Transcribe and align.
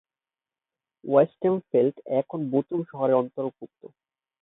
Westenfeld 1.03 1.95
এখন 2.19 2.39
বোচাম 2.51 2.79
শহরের 2.89 3.19
অন্তর্ভুক্ত। 3.21 3.81